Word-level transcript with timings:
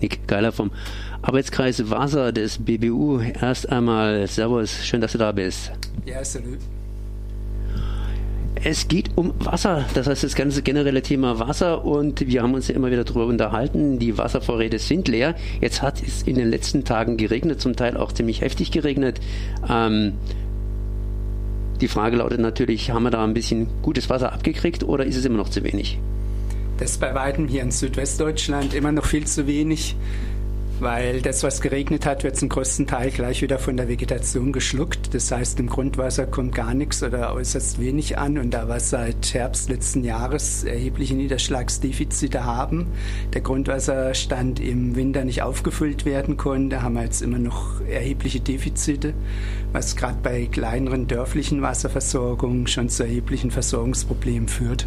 Nick 0.00 0.26
Geiler 0.26 0.52
vom 0.52 0.70
Arbeitskreis 1.22 1.90
Wasser 1.90 2.32
des 2.32 2.58
BBU. 2.58 3.20
Erst 3.20 3.70
einmal 3.70 4.26
Servus, 4.26 4.84
schön, 4.84 5.00
dass 5.00 5.12
du 5.12 5.18
da 5.18 5.32
bist. 5.32 5.72
Ja, 6.04 6.24
salut. 6.24 6.58
Es 8.62 8.88
geht 8.88 9.10
um 9.16 9.34
Wasser, 9.38 9.84
das 9.94 10.06
heißt 10.06 10.24
das 10.24 10.34
ganze 10.34 10.62
generelle 10.62 11.02
Thema 11.02 11.38
Wasser 11.38 11.84
und 11.84 12.26
wir 12.26 12.42
haben 12.42 12.54
uns 12.54 12.68
ja 12.68 12.74
immer 12.74 12.90
wieder 12.90 13.04
darüber 13.04 13.26
unterhalten, 13.26 13.98
die 13.98 14.16
Wasservorräte 14.16 14.78
sind 14.78 15.08
leer. 15.08 15.34
Jetzt 15.60 15.82
hat 15.82 16.02
es 16.02 16.22
in 16.22 16.36
den 16.36 16.50
letzten 16.50 16.82
Tagen 16.84 17.16
geregnet, 17.16 17.60
zum 17.60 17.76
Teil 17.76 17.96
auch 17.96 18.12
ziemlich 18.12 18.40
heftig 18.40 18.72
geregnet. 18.72 19.20
Ähm, 19.68 20.14
die 21.80 21.88
Frage 21.88 22.16
lautet 22.16 22.40
natürlich, 22.40 22.90
haben 22.90 23.02
wir 23.02 23.10
da 23.10 23.22
ein 23.22 23.34
bisschen 23.34 23.68
gutes 23.82 24.08
Wasser 24.08 24.32
abgekriegt 24.32 24.82
oder 24.82 25.04
ist 25.04 25.16
es 25.16 25.26
immer 25.26 25.36
noch 25.36 25.50
zu 25.50 25.62
wenig? 25.62 25.98
Das 26.78 26.92
ist 26.92 27.00
bei 27.00 27.14
weitem 27.14 27.48
hier 27.48 27.62
in 27.62 27.70
Südwestdeutschland 27.70 28.74
immer 28.74 28.92
noch 28.92 29.06
viel 29.06 29.26
zu 29.26 29.46
wenig 29.46 29.96
weil 30.80 31.22
das, 31.22 31.42
was 31.42 31.60
geregnet 31.60 32.04
hat, 32.04 32.24
wird 32.24 32.36
zum 32.36 32.48
größten 32.48 32.86
Teil 32.86 33.10
gleich 33.10 33.42
wieder 33.42 33.58
von 33.58 33.76
der 33.76 33.88
Vegetation 33.88 34.52
geschluckt. 34.52 35.14
Das 35.14 35.30
heißt, 35.30 35.58
im 35.60 35.68
Grundwasser 35.68 36.26
kommt 36.26 36.54
gar 36.54 36.74
nichts 36.74 37.02
oder 37.02 37.34
äußerst 37.34 37.80
wenig 37.80 38.18
an 38.18 38.38
und 38.38 38.50
da 38.50 38.68
wir 38.68 38.80
seit 38.80 39.32
Herbst 39.32 39.70
letzten 39.70 40.04
Jahres 40.04 40.64
erhebliche 40.64 41.14
Niederschlagsdefizite 41.14 42.44
haben, 42.44 42.88
der 43.32 43.40
Grundwasserstand 43.40 44.60
im 44.60 44.96
Winter 44.96 45.24
nicht 45.24 45.42
aufgefüllt 45.42 46.04
werden 46.04 46.36
konnte, 46.36 46.82
haben 46.82 46.94
wir 46.94 47.04
jetzt 47.04 47.22
immer 47.22 47.38
noch 47.38 47.80
erhebliche 47.88 48.40
Defizite, 48.40 49.14
was 49.72 49.96
gerade 49.96 50.18
bei 50.22 50.46
kleineren 50.46 51.06
dörflichen 51.06 51.62
Wasserversorgungen 51.62 52.66
schon 52.66 52.88
zu 52.88 53.04
erheblichen 53.04 53.50
Versorgungsproblemen 53.50 54.48
führt. 54.48 54.86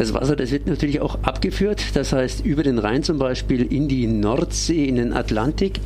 Das 0.00 0.14
Wasser, 0.14 0.34
das 0.34 0.50
wird 0.50 0.66
natürlich 0.66 1.02
auch 1.02 1.18
abgeführt, 1.24 1.94
das 1.94 2.14
heißt 2.14 2.42
über 2.46 2.62
den 2.62 2.78
Rhein 2.78 3.02
zum 3.02 3.18
Beispiel 3.18 3.70
in 3.70 3.86
die 3.86 4.06
Nordsee, 4.06 4.86
in 4.86 4.96
den 4.96 5.12
Atlantik. 5.12 5.78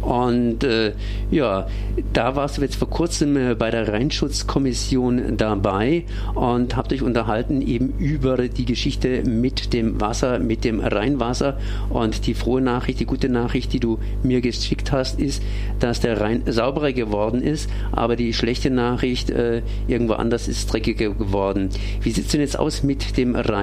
Und 0.00 0.64
äh, 0.64 0.92
ja, 1.30 1.66
da 2.14 2.34
warst 2.34 2.56
du 2.56 2.62
jetzt 2.62 2.76
vor 2.76 2.88
kurzem 2.88 3.36
äh, 3.36 3.54
bei 3.54 3.70
der 3.70 3.92
Rheinschutzkommission 3.92 5.36
dabei 5.36 6.04
und 6.34 6.76
habt 6.76 6.94
euch 6.94 7.02
unterhalten 7.02 7.60
eben 7.60 7.92
über 7.98 8.48
die 8.48 8.64
Geschichte 8.64 9.24
mit 9.24 9.74
dem 9.74 10.00
Wasser, 10.00 10.38
mit 10.38 10.64
dem 10.64 10.80
Rheinwasser. 10.80 11.58
Und 11.90 12.26
die 12.26 12.32
frohe 12.32 12.62
Nachricht, 12.62 13.00
die 13.00 13.04
gute 13.04 13.28
Nachricht, 13.28 13.74
die 13.74 13.80
du 13.80 13.98
mir 14.22 14.40
geschickt 14.40 14.92
hast, 14.92 15.20
ist, 15.20 15.42
dass 15.78 16.00
der 16.00 16.18
Rhein 16.22 16.42
sauberer 16.46 16.92
geworden 16.92 17.42
ist, 17.42 17.68
aber 17.92 18.16
die 18.16 18.32
schlechte 18.32 18.70
Nachricht, 18.70 19.28
äh, 19.28 19.60
irgendwo 19.88 20.14
anders 20.14 20.48
ist 20.48 20.72
dreckiger 20.72 21.10
geworden. 21.10 21.68
Wie 22.00 22.12
sieht 22.12 22.26
es 22.26 22.30
denn 22.30 22.40
jetzt 22.40 22.58
aus 22.58 22.82
mit 22.82 23.18
dem 23.18 23.36
Rhein? 23.36 23.57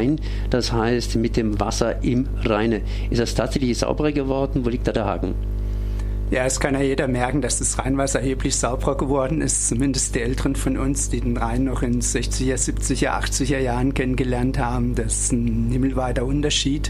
Das 0.49 0.71
heißt, 0.71 1.15
mit 1.15 1.37
dem 1.37 1.59
Wasser 1.59 2.03
im 2.03 2.27
Rheine. 2.43 2.81
Ist 3.09 3.19
das 3.19 3.35
tatsächlich 3.35 3.77
sauberer 3.77 4.11
geworden? 4.11 4.65
Wo 4.65 4.69
liegt 4.69 4.87
da 4.87 4.91
der 4.91 5.05
Haken? 5.05 5.35
Ja, 6.31 6.43
es 6.43 6.59
kann 6.59 6.73
ja 6.73 6.81
jeder 6.81 7.07
merken, 7.07 7.41
dass 7.41 7.59
das 7.59 7.77
Rheinwasser 7.77 8.19
erheblich 8.19 8.55
sauberer 8.55 8.97
geworden 8.97 9.41
ist. 9.41 9.67
Zumindest 9.67 10.15
die 10.15 10.21
Älteren 10.21 10.55
von 10.55 10.75
uns, 10.75 11.09
die 11.09 11.21
den 11.21 11.37
Rhein 11.37 11.65
noch 11.65 11.83
in 11.83 12.01
60er, 12.01 12.55
70er, 12.55 13.09
80er 13.09 13.59
Jahren 13.59 13.93
kennengelernt 13.93 14.57
haben. 14.57 14.95
Das 14.95 15.25
ist 15.25 15.33
ein 15.33 15.69
himmelweiter 15.71 16.25
Unterschied. 16.25 16.89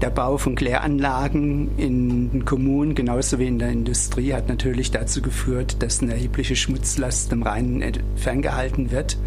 Der 0.00 0.08
Bau 0.08 0.38
von 0.38 0.54
Kläranlagen 0.54 1.76
in 1.76 2.30
den 2.30 2.44
Kommunen, 2.46 2.94
genauso 2.94 3.38
wie 3.38 3.48
in 3.48 3.58
der 3.58 3.68
Industrie, 3.68 4.32
hat 4.32 4.48
natürlich 4.48 4.90
dazu 4.90 5.20
geführt, 5.20 5.82
dass 5.82 6.00
eine 6.00 6.14
erhebliche 6.14 6.56
Schmutzlast 6.56 7.30
im 7.32 7.42
Rhein 7.42 7.84
ferngehalten 8.16 8.90
wird. 8.90 9.18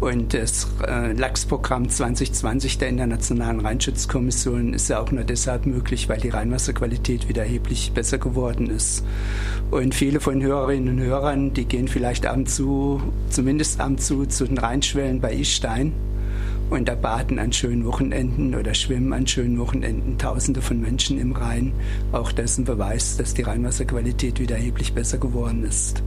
Und 0.00 0.34
das 0.34 0.68
äh, 0.86 1.12
Lachsprogramm 1.12 1.88
2020 1.88 2.78
der 2.78 2.88
Internationalen 2.88 3.60
Rheinschutzkommission 3.60 4.74
ist 4.74 4.88
ja 4.88 5.00
auch 5.00 5.10
nur 5.10 5.24
deshalb 5.24 5.66
möglich, 5.66 6.08
weil 6.08 6.20
die 6.20 6.28
Rheinwasserqualität 6.28 7.28
wieder 7.28 7.42
erheblich 7.42 7.92
besser 7.92 8.18
geworden 8.18 8.68
ist. 8.68 9.04
Und 9.70 9.94
viele 9.94 10.20
von 10.20 10.42
Hörerinnen 10.42 10.98
und 10.98 11.04
Hörern, 11.04 11.54
die 11.54 11.64
gehen 11.64 11.88
vielleicht 11.88 12.26
ab 12.26 12.36
und 12.36 12.50
zu, 12.50 13.00
zumindest 13.30 13.80
ab 13.80 13.88
und 13.88 14.02
zu, 14.02 14.26
zu 14.26 14.46
den 14.46 14.58
Rheinschwellen 14.58 15.20
bei 15.20 15.32
Istein 15.32 15.92
und 16.70 16.88
da 16.88 16.94
baden 16.94 17.38
an 17.38 17.52
schönen 17.52 17.84
Wochenenden 17.84 18.54
oder 18.54 18.74
schwimmen 18.74 19.12
an 19.12 19.26
schönen 19.26 19.58
Wochenenden 19.58 20.18
Tausende 20.18 20.62
von 20.62 20.80
Menschen 20.80 21.18
im 21.20 21.32
Rhein. 21.32 21.72
Auch 22.12 22.32
das 22.32 22.52
ist 22.52 22.58
ein 22.58 22.64
Beweis, 22.64 23.16
dass 23.16 23.34
die 23.34 23.42
Rheinwasserqualität 23.42 24.40
wieder 24.40 24.56
erheblich 24.56 24.92
besser 24.92 25.18
geworden 25.18 25.64
ist. 25.64 26.02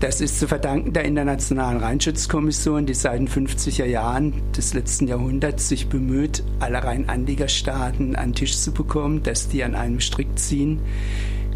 Das 0.00 0.20
ist 0.20 0.38
zu 0.38 0.48
verdanken 0.48 0.92
der 0.92 1.04
Internationalen 1.04 1.78
Rheinschutzkommission, 1.78 2.84
die 2.84 2.94
seit 2.94 3.18
den 3.18 3.28
50er 3.28 3.86
Jahren 3.86 4.34
des 4.56 4.74
letzten 4.74 5.06
Jahrhunderts 5.06 5.68
sich 5.68 5.88
bemüht, 5.88 6.42
alle 6.60 6.82
Rheinanliegerstaaten 6.82 8.16
an 8.16 8.30
den 8.30 8.34
Tisch 8.34 8.56
zu 8.58 8.72
bekommen, 8.72 9.22
dass 9.22 9.48
die 9.48 9.64
an 9.64 9.74
einem 9.74 10.00
Strick 10.00 10.38
ziehen 10.38 10.80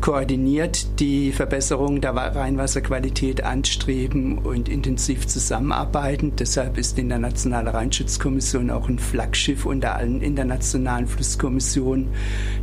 koordiniert 0.01 1.01
die 1.01 1.33
Verbesserung 1.33 2.01
der 2.01 2.15
Rheinwasserqualität 2.15 3.43
anstreben 3.43 4.39
und 4.39 4.69
intensiv 4.69 5.27
zusammenarbeiten. 5.27 6.35
Deshalb 6.37 6.79
ist 6.79 6.97
die 6.97 7.03
Internationale 7.03 7.75
Rheinschutzkommission 7.75 8.71
auch 8.71 8.89
ein 8.89 8.99
Flaggschiff 8.99 9.67
unter 9.67 9.97
allen 9.97 10.21
internationalen 10.21 11.07
Flusskommissionen. 11.07 12.09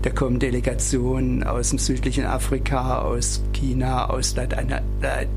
Da 0.02 0.10
kommen 0.10 0.40
Delegationen 0.40 1.44
aus 1.44 1.70
dem 1.70 1.80
südlichen 1.80 2.26
Afrika, 2.26 3.00
aus 3.00 3.44
China, 3.54 4.10
aus, 4.10 4.36
Latein 4.36 4.82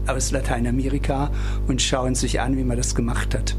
aus 0.07 0.31
Lateinamerika 0.31 1.31
und 1.67 1.83
schauen 1.83 2.15
sich 2.15 2.41
an, 2.41 2.57
wie 2.57 2.65
man 2.65 2.77
das 2.77 2.95
gemacht 2.95 3.35
hat. 3.35 3.57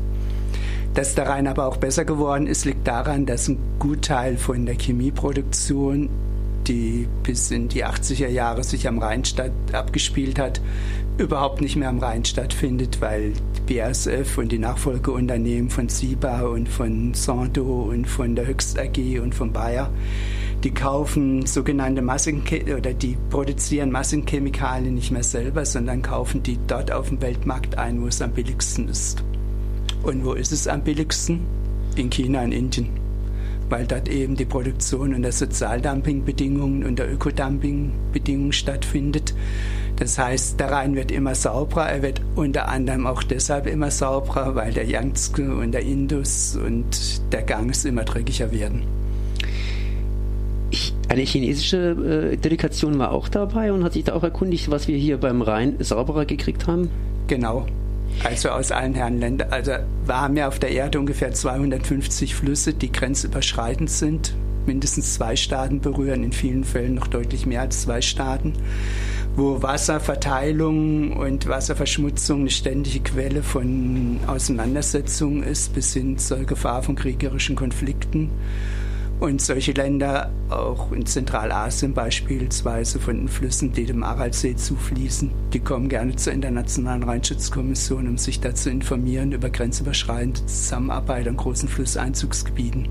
Dass 0.94 1.16
der 1.16 1.28
Rhein 1.28 1.48
aber 1.48 1.66
auch 1.66 1.78
besser 1.78 2.04
geworden 2.04 2.48
ist, 2.48 2.66
liegt 2.66 2.88
daran, 2.88 3.26
dass 3.26 3.48
ein 3.48 3.60
Gutteil 3.78 4.38
von 4.38 4.66
der 4.66 4.76
Chemieproduktion 4.76 6.10
die 6.70 7.08
bis 7.24 7.52
in 7.52 7.68
die 7.68 7.84
80er 7.84 8.28
Jahre 8.28 8.64
sich 8.64 8.88
am 8.88 9.00
Rhein 9.00 9.26
statt, 9.26 9.52
abgespielt 9.74 10.40
hat, 10.40 10.62
überhaupt 11.18 11.60
nicht 11.60 11.76
mehr 11.76 11.90
am 11.90 12.00
Rhein 12.00 12.24
stattfindet, 12.24 13.02
weil 13.02 13.34
die 13.68 13.74
BASF 13.74 14.38
und 14.38 14.52
die 14.52 14.60
Nachfolgeunternehmen 14.60 15.70
von 15.70 15.90
Siba 15.90 16.42
und 16.44 16.70
von 16.70 17.14
Santo 17.14 17.90
und 17.90 18.06
von 18.06 18.36
der 18.36 18.48
Höchst 18.48 18.80
AG 18.80 19.20
und 19.20 19.34
von 19.36 19.52
Bayer, 19.52 19.92
die 20.64 20.72
kaufen 20.72 21.46
sogenannte 21.46 22.02
Massenche 22.02 22.78
oder 22.78 22.94
die 22.94 23.18
produzieren 23.30 23.92
Massenchemikalien 23.92 24.96
nicht 24.96 25.12
mehr 25.12 25.24
selber, 25.24 25.66
sondern 25.66 26.02
kaufen 26.02 26.44
die 26.44 26.60
dort 26.68 26.92
auf 26.92 27.10
dem 27.10 27.22
Weltmarkt 27.22 27.78
ein, 27.78 28.02
wo 28.02 28.08
es 28.08 28.22
am 28.22 28.32
billigsten 28.32 28.88
ist. 28.90 29.24
Und 30.04 30.24
wo 30.24 30.34
ist 30.34 30.52
es 30.52 30.68
am 30.68 30.84
billigsten? 30.84 31.42
In 31.96 32.10
China 32.10 32.44
und 32.44 32.52
Indien 32.52 32.99
weil 33.70 33.86
dort 33.86 34.10
eben 34.10 34.36
die 34.36 34.46
Produktion 34.46 35.14
unter 35.14 35.32
Sozialdumpingbedingungen 35.32 36.84
und 36.86 37.00
der 37.00 37.12
Ökodumpingbedingungen 37.12 38.52
stattfindet. 38.52 39.34
Das 39.98 40.18
heißt, 40.18 40.60
der 40.60 40.72
Rhein 40.72 40.96
wird 40.96 41.12
immer 41.12 41.36
sauberer. 41.36 41.90
Er 41.90 42.02
wird 42.02 42.22
unter 42.36 42.70
anderem 42.70 43.06
auch 43.06 43.22
deshalb 43.22 43.68
immer 43.68 43.92
sauberer, 43.92 44.56
weil 44.56 44.74
der 44.74 44.86
Yangtze 44.86 45.54
und 45.54 45.74
der 45.74 45.82
Indus 45.82 46.56
und 46.56 47.22
der 47.34 47.44
Ganges 47.44 47.86
immer 47.86 48.04
dreckiger 48.06 48.52
werden. 48.52 48.84
Eine 51.10 51.24
chinesische 51.24 52.32
äh, 52.34 52.38
Delegation 52.38 53.00
war 53.00 53.12
auch 53.12 53.28
dabei 53.28 53.74
und 53.74 53.84
hat 53.84 53.94
sich 53.94 54.04
da 54.04 54.14
auch 54.14 54.24
erkundigt, 54.24 54.70
was 54.70 54.88
wir 54.88 54.98
hier 54.98 55.18
beim 55.18 55.42
Rhein 55.42 55.76
sauberer 55.80 56.26
gekriegt 56.26 56.68
haben? 56.68 56.90
Genau, 57.28 57.66
also 58.24 58.50
aus 58.50 58.72
allen 58.72 58.94
Herren 58.94 59.20
Ländern. 59.20 59.52
Also 59.52 59.72
wir 60.06 60.22
haben 60.22 60.38
ja 60.38 60.48
auf 60.48 60.60
der 60.60 60.72
Erde 60.72 61.00
ungefähr 61.00 61.34
250 61.34 62.36
Flüsse, 62.36 62.74
die 62.74 62.92
grenzüberschreitend 62.92 63.90
sind. 63.90 64.34
Mindestens 64.66 65.16
zwei 65.16 65.36
Staaten 65.36 65.80
berühren, 65.80 66.24
in 66.24 66.32
vielen 66.32 66.64
Fällen 66.64 66.94
noch 66.94 67.08
deutlich 67.08 67.46
mehr 67.46 67.62
als 67.62 67.82
zwei 67.82 68.02
Staaten, 68.02 68.54
wo 69.36 69.64
Wasserverteilung 69.64 71.14
und 71.14 71.48
Wasserverschmutzung 71.48 72.42
eine 72.42 72.50
ständige 72.50 73.00
Quelle 73.00 73.42
von 73.42 74.20
Auseinandersetzungen 74.28 75.44
ist, 75.44 75.74
bis 75.74 75.94
hin 75.94 76.18
zur 76.18 76.40
Gefahr 76.40 76.84
von 76.84 76.96
kriegerischen 76.96 77.56
Konflikten. 77.56 78.30
Und 79.20 79.42
solche 79.42 79.74
Länder, 79.74 80.32
auch 80.50 80.94
in 80.94 81.06
Zentralasien 81.06 81.94
beispielsweise, 81.94 83.00
von 83.00 83.18
den 83.18 83.28
Flüssen, 83.28 83.74
die 83.74 83.86
dem 83.86 84.02
Aralsee 84.02 84.56
zufließen, 84.56 85.30
die 85.52 85.60
kommen 85.60 85.90
gerne 85.90 86.16
zur 86.16 86.32
Internationalen 86.32 87.04
Rheinschutzkommission, 87.04 88.08
um 88.08 88.18
sich 88.18 88.40
da 88.40 88.56
zu 88.56 88.70
informieren 88.70 89.34
über 89.34 89.50
grenzüberschreitende 89.50 90.46
Zusammenarbeit 90.46 91.28
an 91.28 91.36
großen 91.36 91.68
Flusseinzugsgebieten. 91.68 92.88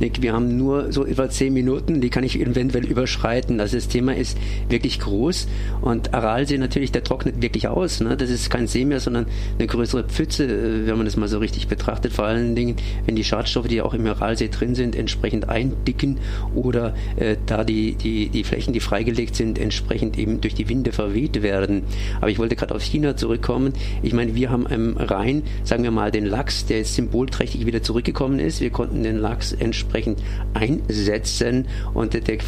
Nick, 0.00 0.22
wir 0.22 0.32
haben 0.32 0.56
nur 0.56 0.92
so 0.92 1.06
etwa 1.06 1.28
zehn 1.28 1.52
Minuten, 1.52 2.00
die 2.00 2.10
kann 2.10 2.24
ich 2.24 2.40
eventuell 2.40 2.86
überschreiten. 2.86 3.60
Also 3.60 3.76
das 3.76 3.88
Thema 3.88 4.14
ist 4.14 4.38
wirklich 4.68 5.00
groß 5.00 5.48
und 5.80 6.14
Aralsee 6.14 6.58
natürlich, 6.58 6.92
der 6.92 7.04
trocknet 7.04 7.42
wirklich 7.42 7.68
aus. 7.68 8.00
Ne? 8.00 8.16
Das 8.16 8.30
ist 8.30 8.50
kein 8.50 8.66
See 8.66 8.84
mehr, 8.84 9.00
sondern 9.00 9.26
eine 9.58 9.66
größere 9.66 10.04
Pfütze, 10.04 10.44
äh, 10.44 10.86
wenn 10.86 10.96
man 10.96 11.06
das 11.06 11.16
mal 11.16 11.28
so 11.28 11.38
richtig 11.38 11.68
betrachtet. 11.68 12.12
Vor 12.12 12.26
allen 12.26 12.54
Dingen, 12.54 12.76
wenn 13.06 13.16
die 13.16 13.24
Schadstoffe, 13.24 13.68
die 13.68 13.82
auch 13.82 13.94
im 13.94 14.06
Aralsee 14.06 14.48
drin 14.48 14.74
sind, 14.74 14.96
entsprechend 14.96 15.48
eindicken 15.48 16.18
oder 16.54 16.94
äh, 17.16 17.36
da 17.46 17.64
die, 17.64 17.94
die, 17.94 18.28
die 18.28 18.44
Flächen, 18.44 18.72
die 18.72 18.80
freigelegt 18.80 19.36
sind, 19.36 19.58
entsprechend 19.58 20.18
eben 20.18 20.40
durch 20.40 20.54
die 20.54 20.68
Winde 20.68 20.92
verweht 20.92 21.42
werden. 21.42 21.82
Aber 22.20 22.30
ich 22.30 22.38
wollte 22.38 22.56
gerade 22.56 22.74
auf 22.74 22.82
China 22.82 23.16
zurückkommen. 23.16 23.72
Ich 24.02 24.12
meine, 24.12 24.34
wir 24.34 24.50
haben 24.50 24.66
im 24.66 24.96
Rhein, 24.96 25.42
sagen 25.64 25.82
wir 25.82 25.90
mal, 25.90 26.10
den 26.10 26.26
Lachs, 26.26 26.66
der 26.66 26.78
jetzt 26.78 26.94
symbolträchtig 26.94 27.66
wieder 27.66 27.82
zurückgekommen 27.82 28.38
ist. 28.38 28.60
Wir 28.60 28.70
konnten 28.70 29.02
den 29.02 29.16
Lachs 29.16 29.52
entsprechend 29.60 30.22
einsetzen 30.54 31.66
und 31.94 32.14
der 32.14 32.38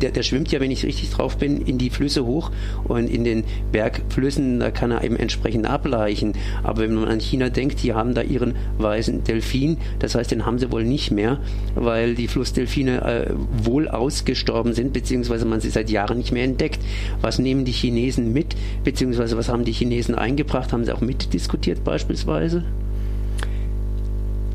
der, 0.00 0.10
der 0.10 0.22
schwimmt 0.22 0.50
ja, 0.52 0.60
wenn 0.60 0.70
ich 0.70 0.84
richtig 0.84 1.10
drauf 1.10 1.36
bin, 1.36 1.60
in 1.60 1.78
die 1.78 1.90
Flüsse 1.90 2.24
hoch 2.24 2.50
und 2.84 3.08
in 3.08 3.24
den 3.24 3.44
Bergflüssen, 3.72 4.60
da 4.60 4.70
kann 4.70 4.90
er 4.90 5.04
eben 5.04 5.16
entsprechend 5.16 5.66
ableichen. 5.66 6.32
Aber 6.62 6.82
wenn 6.82 6.94
man 6.94 7.08
an 7.08 7.20
China 7.20 7.48
denkt, 7.48 7.82
die 7.82 7.92
haben 7.92 8.14
da 8.14 8.22
ihren 8.22 8.54
weißen 8.78 9.24
Delfin, 9.24 9.78
das 9.98 10.14
heißt, 10.14 10.30
den 10.30 10.46
haben 10.46 10.58
sie 10.58 10.70
wohl 10.70 10.84
nicht 10.84 11.10
mehr, 11.10 11.38
weil 11.74 12.14
die 12.14 12.28
Flussdelfine 12.28 13.02
äh, 13.02 13.34
wohl 13.64 13.88
ausgestorben 13.88 14.74
sind, 14.74 14.92
beziehungsweise 14.92 15.44
man 15.44 15.60
sie 15.60 15.70
seit 15.70 15.90
Jahren 15.90 16.18
nicht 16.18 16.32
mehr 16.32 16.44
entdeckt. 16.44 16.80
Was 17.20 17.38
nehmen 17.38 17.64
die 17.64 17.72
Chinesen 17.72 18.32
mit, 18.32 18.54
beziehungsweise 18.84 19.36
was 19.36 19.48
haben 19.48 19.64
die 19.64 19.72
Chinesen 19.72 20.14
eingebracht? 20.14 20.72
Haben 20.72 20.84
sie 20.84 20.92
auch 20.92 21.00
mitdiskutiert 21.00 21.84
beispielsweise? 21.84 22.64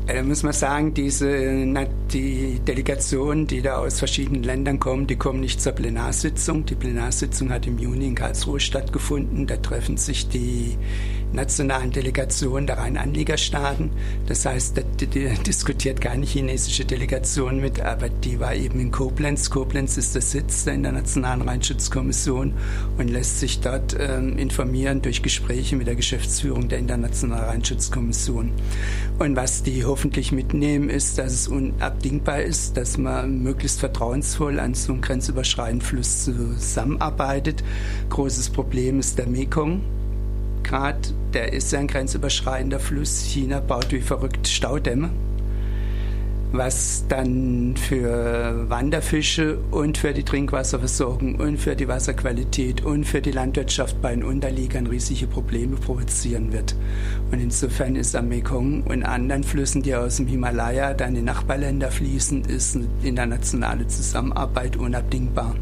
Da 0.06 0.22
muss 0.24 0.42
man 0.42 0.52
sagen, 0.52 0.92
diese, 0.92 1.28
die 2.12 2.60
Delegationen, 2.66 3.46
die 3.46 3.62
da 3.62 3.78
aus 3.78 3.98
verschiedenen 3.98 4.42
Ländern 4.42 4.80
kommen, 4.80 5.06
die 5.06 5.16
kommen 5.16 5.40
nicht 5.40 5.60
zur 5.60 5.72
Plenarsitzung. 5.72 6.66
Die 6.66 6.74
Plenarsitzung 6.74 7.50
hat 7.50 7.66
im 7.66 7.78
Juni 7.78 8.08
in 8.08 8.14
Karlsruhe 8.16 8.58
stattgefunden. 8.58 9.46
Da 9.46 9.56
treffen 9.56 9.96
sich 9.96 10.28
die 10.28 10.76
nationalen 11.32 11.92
Delegationen 11.92 12.66
der 12.66 12.78
Rheinanliegerstaaten. 12.78 13.90
Das 14.26 14.44
heißt, 14.46 14.78
da 14.78 14.82
diskutiert 15.80 16.02
keine 16.02 16.26
chinesische 16.26 16.84
Delegation 16.84 17.58
mit, 17.58 17.80
aber 17.80 18.10
die 18.10 18.38
war 18.38 18.54
eben 18.54 18.80
in 18.80 18.90
Koblenz. 18.90 19.48
Koblenz 19.48 19.96
ist 19.96 20.14
der 20.14 20.20
Sitz 20.20 20.64
der 20.64 20.74
Internationalen 20.74 21.40
Rheinschutzkommission 21.40 22.52
und 22.98 23.08
lässt 23.08 23.40
sich 23.40 23.60
dort 23.60 23.96
ähm, 23.98 24.36
informieren 24.36 25.00
durch 25.00 25.22
Gespräche 25.22 25.76
mit 25.76 25.86
der 25.86 25.94
Geschäftsführung 25.94 26.68
der 26.68 26.80
Internationalen 26.80 27.46
Rheinschutzkommission. 27.46 28.52
Und 29.18 29.36
was 29.36 29.62
die 29.62 29.86
hoffentlich 29.86 30.32
mitnehmen, 30.32 30.90
ist, 30.90 31.16
dass 31.16 31.32
es 31.32 31.48
unabdingbar 31.48 32.42
ist, 32.42 32.76
dass 32.76 32.98
man 32.98 33.42
möglichst 33.42 33.80
vertrauensvoll 33.80 34.60
an 34.60 34.74
so 34.74 34.92
einem 34.92 35.00
grenzüberschreitenden 35.00 35.80
Fluss 35.80 36.24
zusammenarbeitet. 36.24 37.64
Großes 38.10 38.50
Problem 38.50 39.00
ist 39.00 39.16
der 39.16 39.28
Mekong. 39.28 39.80
Gerade 40.62 40.98
der 41.32 41.54
ist 41.54 41.72
ja 41.72 41.78
ein 41.78 41.86
grenzüberschreitender 41.86 42.80
Fluss. 42.80 43.22
China 43.22 43.60
baut 43.60 43.90
wie 43.92 44.02
verrückt 44.02 44.46
Staudämme 44.46 45.08
was 46.52 47.04
dann 47.08 47.76
für 47.76 48.68
Wanderfische 48.68 49.58
und 49.70 49.98
für 49.98 50.12
die 50.12 50.24
Trinkwasserversorgung 50.24 51.36
und 51.36 51.58
für 51.58 51.76
die 51.76 51.86
Wasserqualität 51.86 52.84
und 52.84 53.04
für 53.04 53.20
die 53.20 53.30
Landwirtschaft 53.30 54.00
bei 54.02 54.14
den 54.14 54.24
Unterliegern 54.24 54.86
riesige 54.86 55.26
Probleme 55.26 55.76
provozieren 55.76 56.52
wird. 56.52 56.74
Und 57.30 57.40
insofern 57.40 57.96
ist 57.96 58.16
am 58.16 58.28
Mekong 58.28 58.82
und 58.82 59.04
anderen 59.04 59.44
Flüssen, 59.44 59.82
die 59.82 59.94
aus 59.94 60.16
dem 60.16 60.26
Himalaya 60.26 60.94
dann 60.94 61.16
in 61.16 61.24
Nachbarländer 61.24 61.90
fließen, 61.90 62.44
ist 62.46 62.78
internationale 63.02 63.86
Zusammenarbeit 63.86 64.76
unabdingbar. 64.76 65.54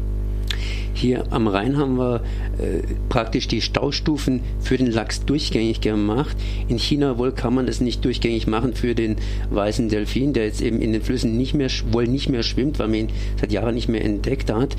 Hier 0.93 1.31
am 1.31 1.47
Rhein 1.47 1.77
haben 1.77 1.97
wir 1.97 2.21
äh, 2.57 2.81
praktisch 3.07 3.47
die 3.47 3.61
Staustufen 3.61 4.41
für 4.59 4.77
den 4.77 4.91
Lachs 4.91 5.25
durchgängig 5.25 5.81
gemacht. 5.81 6.35
In 6.67 6.77
China 6.77 7.17
wohl 7.17 7.31
kann 7.31 7.53
man 7.53 7.65
das 7.65 7.81
nicht 7.81 8.03
durchgängig 8.03 8.47
machen 8.47 8.73
für 8.73 8.95
den 8.95 9.15
weißen 9.49 9.89
Delfin, 9.89 10.33
der 10.33 10.45
jetzt 10.45 10.61
eben 10.61 10.81
in 10.81 10.91
den 10.91 11.01
Flüssen 11.01 11.37
nicht 11.37 11.53
mehr, 11.53 11.69
wohl 11.91 12.07
nicht 12.07 12.29
mehr 12.29 12.43
schwimmt, 12.43 12.79
weil 12.79 12.87
man 12.87 12.95
ihn 12.97 13.09
seit 13.39 13.51
Jahren 13.51 13.75
nicht 13.75 13.89
mehr 13.89 14.03
entdeckt 14.03 14.51
hat. 14.51 14.75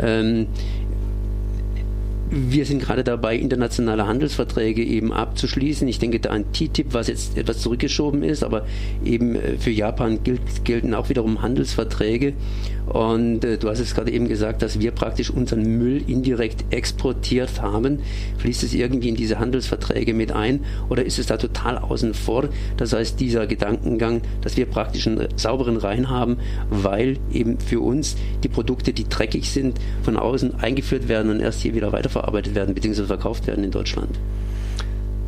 Ähm, 0.00 0.46
wir 2.34 2.64
sind 2.64 2.80
gerade 2.80 3.04
dabei, 3.04 3.36
internationale 3.36 4.06
Handelsverträge 4.06 4.82
eben 4.82 5.12
abzuschließen. 5.12 5.86
Ich 5.86 5.98
denke 5.98 6.18
da 6.18 6.30
an 6.30 6.50
TTIP, 6.50 6.94
was 6.94 7.08
jetzt 7.08 7.36
etwas 7.36 7.58
zurückgeschoben 7.58 8.22
ist, 8.22 8.42
aber 8.42 8.64
eben 9.04 9.36
äh, 9.36 9.58
für 9.58 9.70
Japan 9.70 10.24
gilt, 10.24 10.64
gelten 10.64 10.94
auch 10.94 11.10
wiederum 11.10 11.42
Handelsverträge. 11.42 12.32
Und 12.86 13.44
äh, 13.44 13.58
du 13.58 13.68
hast 13.68 13.80
es 13.80 13.94
gerade 13.94 14.10
eben 14.10 14.28
gesagt, 14.28 14.62
dass 14.62 14.80
wir 14.80 14.92
praktisch 14.92 15.30
unseren 15.30 15.62
Müll 15.62 16.02
indirekt 16.06 16.64
exportiert 16.70 17.60
haben. 17.60 17.98
Fließt 18.38 18.62
es 18.62 18.72
irgendwie 18.72 19.10
in 19.10 19.16
diese 19.16 19.38
Handelsverträge 19.38 20.14
mit 20.14 20.32
ein 20.32 20.60
oder 20.88 21.04
ist 21.04 21.18
es 21.18 21.26
da 21.26 21.36
total 21.36 21.76
außen 21.76 22.14
vor? 22.14 22.48
Das 22.78 22.94
heißt, 22.94 23.20
dieser 23.20 23.46
Gedankengang, 23.46 24.22
dass 24.40 24.56
wir 24.56 24.64
praktisch 24.64 25.06
einen 25.06 25.28
sauberen 25.36 25.76
Rhein 25.76 26.08
haben, 26.08 26.38
weil 26.70 27.18
eben 27.30 27.58
für 27.60 27.80
uns 27.80 28.16
die 28.42 28.48
Produkte, 28.48 28.94
die 28.94 29.06
dreckig 29.06 29.50
sind, 29.50 29.78
von 30.02 30.16
außen 30.16 30.54
eingeführt 30.60 31.08
werden 31.08 31.30
und 31.30 31.40
erst 31.40 31.60
hier 31.60 31.74
wieder 31.74 31.92
weiterverarbeitet 31.92 32.21
werden 32.54 32.74
bzw. 32.74 33.04
verkauft 33.04 33.46
werden 33.46 33.64
in 33.64 33.70
Deutschland. 33.70 34.18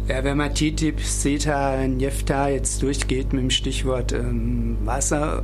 Ja, 0.08 0.23
wenn 0.23 0.37
man 0.37 0.55
TTIP, 0.55 1.00
CETA, 1.00 1.87
NEFTA 1.87 2.49
jetzt 2.50 2.82
durchgeht 2.82 3.32
mit 3.32 3.43
dem 3.43 3.50
Stichwort 3.50 4.12
ähm, 4.12 4.76
Wasser 4.85 5.43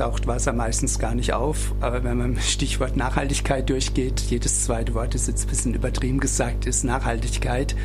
taucht 0.00 0.26
Wasser 0.26 0.54
meistens 0.54 0.98
gar 0.98 1.14
nicht 1.14 1.34
auf. 1.34 1.74
Aber 1.80 2.02
wenn 2.04 2.16
man 2.16 2.40
Stichwort 2.40 2.96
Nachhaltigkeit 2.96 3.68
durchgeht, 3.68 4.18
jedes 4.30 4.64
zweite 4.64 4.94
Wort 4.94 5.14
ist 5.14 5.28
jetzt 5.28 5.44
ein 5.44 5.50
bisschen 5.50 5.74
übertrieben 5.74 6.20
gesagt, 6.20 6.64
ist 6.64 6.84
Nachhaltigkeit. 6.84 7.76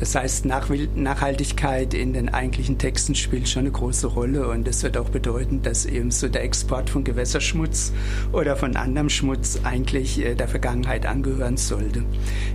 Das 0.00 0.16
heißt, 0.16 0.46
Nachhaltigkeit 0.46 1.94
in 1.94 2.12
den 2.12 2.28
eigentlichen 2.28 2.76
Texten 2.78 3.14
spielt 3.14 3.48
schon 3.48 3.60
eine 3.60 3.70
große 3.70 4.08
Rolle 4.08 4.48
und 4.48 4.66
das 4.66 4.82
wird 4.82 4.96
auch 4.96 5.10
bedeuten, 5.10 5.62
dass 5.62 5.86
eben 5.86 6.10
so 6.10 6.28
der 6.28 6.42
Export 6.42 6.90
von 6.90 7.04
Gewässerschmutz 7.04 7.92
oder 8.32 8.56
von 8.56 8.74
anderem 8.74 9.08
Schmutz 9.08 9.60
eigentlich 9.62 10.24
äh, 10.24 10.34
der 10.34 10.48
Vergangenheit 10.48 11.06
angehören 11.06 11.56
sollte. 11.56 12.02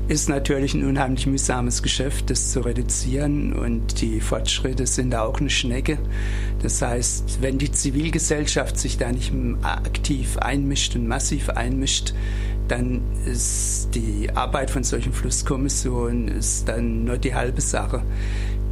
Ist 0.10 0.28
natürlich 0.28 0.74
ein 0.74 0.84
unheimlich 0.84 1.26
mühsames 1.26 1.82
Geschäft, 1.82 2.30
das 2.30 2.52
zu 2.52 2.60
reduzieren 2.60 3.54
und 3.54 4.02
die 4.02 4.20
Fortschritte 4.20 4.86
sind 4.86 5.12
da 5.12 5.24
auch 5.24 5.40
eine 5.40 5.50
Schnecke. 5.50 6.00
Das 6.62 6.82
heißt, 6.82 7.42
wenn 7.42 7.58
die 7.58 7.72
Zivilgesellschaft 7.72 8.78
sich 8.78 8.98
da 8.98 9.05
nicht 9.12 9.34
aktiv 9.62 10.38
einmischt 10.38 10.96
und 10.96 11.08
massiv 11.08 11.50
einmischt, 11.50 12.14
dann 12.68 13.02
ist 13.26 13.90
die 13.94 14.30
Arbeit 14.34 14.72
von 14.72 14.84
solchen 14.84 15.14
Flusskommissionen 15.14 16.28
ist 16.28 16.68
dann 16.68 17.06
nur 17.06 17.18
die 17.18 17.36
halbe 17.36 17.62
Sache. 17.62 18.02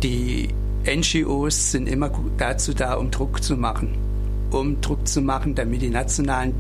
Die 0.01 0.49
NGOs 0.85 1.71
sind 1.71 1.87
immer 1.87 2.11
dazu 2.37 2.73
da, 2.73 2.95
um 2.95 3.11
Druck 3.11 3.43
zu 3.43 3.55
machen. 3.55 3.89
Um 4.51 4.81
Druck 4.81 5.07
zu 5.07 5.21
machen, 5.21 5.55
damit 5.55 5.81
die 5.81 5.89
nationalen 5.89 6.53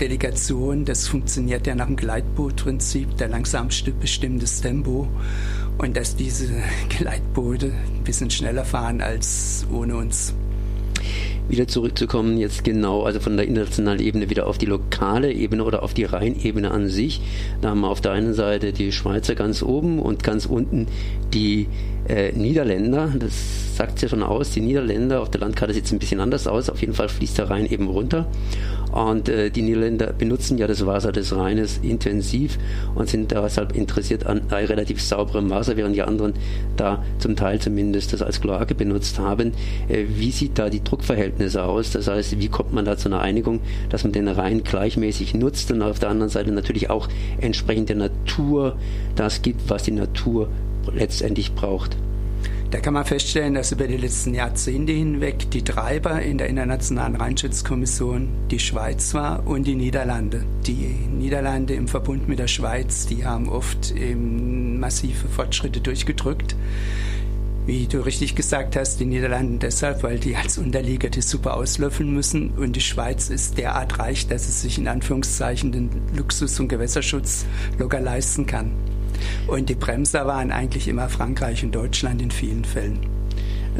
Delegationen, 0.00 0.84
das 0.84 1.06
funktioniert 1.06 1.66
ja 1.66 1.74
nach 1.74 1.86
dem 1.86 1.96
Gleitbootprinzip, 1.96 3.16
der 3.16 3.28
langsam 3.28 3.68
bestimmtes 4.00 4.60
Tempo, 4.60 5.08
und 5.78 5.96
dass 5.96 6.16
diese 6.16 6.48
Gleitboote 6.88 7.66
ein 7.66 8.04
bisschen 8.04 8.30
schneller 8.30 8.64
fahren 8.64 9.00
als 9.00 9.66
ohne 9.72 9.96
uns 9.96 10.34
wieder 11.48 11.68
zurückzukommen, 11.68 12.38
jetzt 12.38 12.64
genau, 12.64 13.02
also 13.02 13.20
von 13.20 13.36
der 13.36 13.46
internationalen 13.46 14.00
Ebene 14.00 14.30
wieder 14.30 14.46
auf 14.46 14.58
die 14.58 14.66
lokale 14.66 15.32
Ebene 15.32 15.64
oder 15.64 15.82
auf 15.82 15.94
die 15.94 16.04
Rheinebene 16.04 16.70
an 16.70 16.88
sich. 16.88 17.20
Da 17.60 17.70
haben 17.70 17.80
wir 17.80 17.90
auf 17.90 18.00
der 18.00 18.12
einen 18.12 18.34
Seite 18.34 18.72
die 18.72 18.92
Schweizer 18.92 19.34
ganz 19.34 19.62
oben 19.62 19.98
und 19.98 20.22
ganz 20.22 20.46
unten 20.46 20.86
die 21.32 21.68
äh, 22.08 22.32
Niederländer. 22.32 23.12
Das 23.18 23.76
sagt 23.76 24.02
ja 24.02 24.08
schon 24.08 24.22
aus. 24.22 24.50
Die 24.50 24.60
Niederländer 24.60 25.20
auf 25.20 25.30
der 25.30 25.40
Landkarte 25.40 25.74
sieht 25.74 25.86
es 25.86 25.92
ein 25.92 25.98
bisschen 25.98 26.20
anders 26.20 26.46
aus. 26.46 26.70
Auf 26.70 26.80
jeden 26.80 26.94
Fall 26.94 27.08
fließt 27.08 27.38
der 27.38 27.50
Rhein 27.50 27.66
eben 27.66 27.88
runter. 27.88 28.26
Und 28.92 29.28
äh, 29.28 29.50
die 29.50 29.62
Niederländer 29.62 30.12
benutzen 30.12 30.56
ja 30.56 30.68
das 30.68 30.86
Wasser 30.86 31.10
des 31.10 31.34
Rheines 31.34 31.80
intensiv 31.82 32.58
und 32.94 33.08
sind 33.08 33.32
deshalb 33.32 33.74
interessiert 33.74 34.24
an 34.24 34.42
äh, 34.50 34.54
relativ 34.54 35.02
sauberem 35.02 35.50
Wasser, 35.50 35.76
während 35.76 35.96
die 35.96 36.02
anderen 36.02 36.34
da 36.76 37.02
zum 37.18 37.34
Teil 37.34 37.58
zumindest 37.58 38.12
das 38.12 38.22
als 38.22 38.40
Kloake 38.40 38.76
benutzt 38.76 39.18
haben. 39.18 39.52
Äh, 39.88 40.04
wie 40.10 40.30
sieht 40.30 40.60
da 40.60 40.70
die 40.70 40.84
Druckverhältnisse 40.84 41.64
aus? 41.64 41.90
Das 41.90 42.06
heißt, 42.06 42.38
wie 42.38 42.48
kommt 42.48 42.72
man 42.72 42.84
da 42.84 42.96
zu 42.96 43.08
einer 43.08 43.20
Einigung, 43.20 43.60
dass 43.90 44.04
man 44.04 44.12
den 44.12 44.28
Rhein 44.28 44.62
gleichmäßig 44.62 45.34
nutzt 45.34 45.72
und 45.72 45.82
auf 45.82 45.98
der 45.98 46.10
anderen 46.10 46.30
Seite 46.30 46.52
natürlich 46.52 46.88
auch 46.88 47.08
entsprechend 47.40 47.88
der 47.88 47.96
Natur 47.96 48.76
das 49.16 49.42
gibt, 49.42 49.68
was 49.68 49.82
die 49.82 49.90
Natur 49.90 50.48
letztendlich 50.92 51.54
braucht? 51.54 51.96
Da 52.70 52.80
kann 52.80 52.94
man 52.94 53.04
feststellen, 53.04 53.54
dass 53.54 53.70
über 53.70 53.86
die 53.86 53.96
letzten 53.96 54.34
Jahrzehnte 54.34 54.92
hinweg 54.92 55.48
die 55.52 55.62
Treiber 55.62 56.20
in 56.20 56.38
der 56.38 56.48
Internationalen 56.48 57.14
Rheinschutzkommission 57.14 58.28
die 58.50 58.58
Schweiz 58.58 59.14
war 59.14 59.46
und 59.46 59.64
die 59.64 59.76
Niederlande. 59.76 60.44
Die 60.66 60.88
Niederlande 61.16 61.74
im 61.74 61.86
Verbund 61.86 62.26
mit 62.26 62.40
der 62.40 62.48
Schweiz, 62.48 63.06
die 63.06 63.24
haben 63.24 63.48
oft 63.48 63.94
massive 64.16 65.28
Fortschritte 65.28 65.80
durchgedrückt. 65.80 66.56
Wie 67.64 67.86
du 67.86 68.04
richtig 68.04 68.34
gesagt 68.34 68.76
hast, 68.76 68.98
die 68.98 69.06
Niederlande 69.06 69.58
deshalb, 69.58 70.02
weil 70.02 70.18
die 70.18 70.34
als 70.34 70.58
Unterlieger 70.58 71.08
die 71.10 71.22
Suppe 71.22 71.54
auslöffeln 71.54 72.12
müssen 72.12 72.50
und 72.58 72.74
die 72.74 72.80
Schweiz 72.80 73.30
ist 73.30 73.56
derart 73.56 74.00
reich, 74.00 74.26
dass 74.26 74.48
es 74.48 74.62
sich 74.62 74.78
in 74.78 74.88
Anführungszeichen 74.88 75.70
den 75.70 75.90
Luxus- 76.14 76.58
und 76.58 76.68
Gewässerschutz 76.68 77.46
locker 77.78 78.00
leisten 78.00 78.46
kann. 78.46 78.72
Und 79.46 79.68
die 79.68 79.74
Bremser 79.74 80.26
waren 80.26 80.50
eigentlich 80.50 80.88
immer 80.88 81.08
Frankreich 81.08 81.64
und 81.64 81.74
Deutschland 81.74 82.22
in 82.22 82.30
vielen 82.30 82.64
Fällen. 82.64 82.98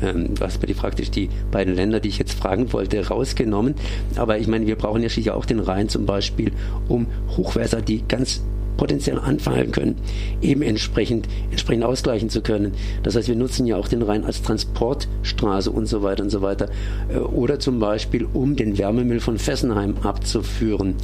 Ähm, 0.00 0.34
du 0.34 0.44
hast 0.44 0.60
mir 0.60 0.66
die 0.66 0.74
praktisch 0.74 1.10
die 1.10 1.28
beiden 1.50 1.74
Länder, 1.74 2.00
die 2.00 2.08
ich 2.08 2.18
jetzt 2.18 2.34
fragen 2.34 2.72
wollte, 2.72 3.06
rausgenommen. 3.06 3.74
Aber 4.16 4.38
ich 4.38 4.48
meine, 4.48 4.66
wir 4.66 4.76
brauchen 4.76 5.02
ja 5.02 5.08
sicher 5.08 5.36
auch 5.36 5.46
den 5.46 5.60
Rhein 5.60 5.88
zum 5.88 6.06
Beispiel, 6.06 6.52
um 6.88 7.06
Hochwässer, 7.36 7.82
die 7.82 8.02
ganz 8.06 8.42
potenziell 8.76 9.18
anfallen 9.18 9.70
können, 9.70 9.96
eben 10.42 10.62
entsprechend, 10.62 11.28
entsprechend 11.50 11.84
ausgleichen 11.84 12.28
zu 12.28 12.42
können. 12.42 12.72
Das 13.02 13.14
heißt, 13.14 13.28
wir 13.28 13.36
nutzen 13.36 13.66
ja 13.66 13.76
auch 13.76 13.88
den 13.88 14.02
Rhein 14.02 14.24
als 14.24 14.42
Transportstraße 14.42 15.70
und 15.70 15.86
so 15.86 16.02
weiter 16.02 16.24
und 16.24 16.30
so 16.30 16.42
weiter. 16.42 16.68
Äh, 17.08 17.18
oder 17.18 17.58
zum 17.58 17.78
Beispiel, 17.78 18.26
um 18.32 18.56
den 18.56 18.76
Wärmemüll 18.78 19.20
von 19.20 19.38
Fessenheim 19.38 19.94
abzuführen. 20.02 20.94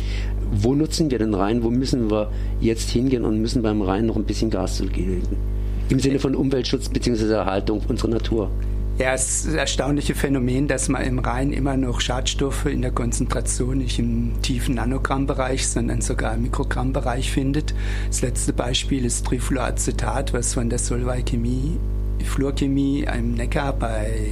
Wo 0.53 0.75
nutzen 0.75 1.11
wir 1.11 1.19
den 1.19 1.35
Rhein? 1.35 1.63
Wo 1.63 1.71
müssen 1.71 2.11
wir 2.11 2.31
jetzt 2.61 2.91
hingehen 2.91 3.25
und 3.25 3.41
müssen 3.41 3.63
beim 3.63 3.83
Rhein 3.83 4.07
noch 4.07 4.17
ein 4.17 4.25
bisschen 4.25 4.51
Gas 4.51 4.77
zugeben? 4.77 5.23
Im 5.89 6.01
Sinne 6.01 6.19
von 6.19 6.35
Umweltschutz 6.35 6.89
bzw. 6.89 7.33
Erhaltung 7.33 7.81
unserer 7.89 8.11
Natur. 8.11 8.51
Ja, 8.99 9.15
es 9.15 9.31
ist 9.31 9.47
das 9.47 9.55
erstaunliche 9.55 10.15
Phänomen, 10.15 10.69
dass 10.69 10.91
man 10.91 11.03
im 11.03 11.21
Rhein 11.21 11.53
immer 11.53 11.77
noch 11.77 12.03
Schadstoffe 12.03 12.67
in 12.67 12.83
der 12.83 12.91
Konzentration 12.91 13.79
nicht 13.79 13.99
im 13.99 14.33
tiefen 14.43 14.75
Nanogrammbereich, 14.75 15.67
sondern 15.67 16.03
sogar 16.03 16.35
im 16.35 16.43
Mikrogrammbereich 16.43 17.31
findet. 17.31 17.75
Das 18.09 18.21
letzte 18.21 18.53
Beispiel 18.53 19.07
ist 19.07 19.25
Trifluoracetat, 19.25 20.35
was 20.35 20.53
von 20.53 20.69
der 20.69 20.79
Solvay 20.79 21.23
Chemie 21.23 21.79
Fluorchemie 22.25 23.07
im 23.17 23.35
Neckar 23.35 23.73
bei 23.73 24.31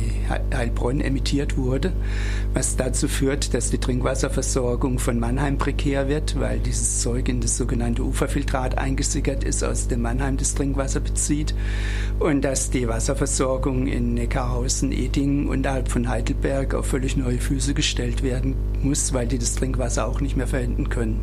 Heilbronn 0.53 1.01
emittiert 1.01 1.57
wurde, 1.57 1.93
was 2.55 2.77
dazu 2.77 3.09
führt, 3.09 3.55
dass 3.55 3.71
die 3.71 3.79
Trinkwasserversorgung 3.79 4.99
von 4.99 5.19
Mannheim 5.19 5.59
prekär 5.59 6.09
wird, 6.09 6.39
weil 6.39 6.59
dieses 6.61 7.01
Zeug 7.01 7.29
in 7.29 7.41
das 7.41 7.57
sogenannte 7.57 8.03
Uferfiltrat 8.03 8.79
eingesickert 8.79 9.45
ist, 9.45 9.63
aus 9.63 9.89
dem 9.89 10.03
Mannheim 10.03 10.37
das 10.37 10.55
Trinkwasser 10.55 11.01
bezieht 11.01 11.55
und 12.19 12.43
dass 12.43 12.71
die 12.71 12.89
Wasserversorgung 12.89 13.87
in 13.87 14.15
Neckarhausen, 14.15 14.93
Edingen 14.93 15.49
unterhalb 15.49 15.89
von 15.89 16.09
Heidelberg 16.09 16.75
auf 16.75 16.87
völlig 16.87 17.17
neue 17.17 17.39
Füße 17.39 17.75
gestellt 17.75 18.23
werden 18.23 18.55
muss, 18.83 19.13
weil 19.13 19.27
die 19.27 19.39
das 19.39 19.55
Trinkwasser 19.55 20.07
auch 20.07 20.21
nicht 20.21 20.37
mehr 20.37 20.47
verwenden 20.47 20.89
können. 20.89 21.21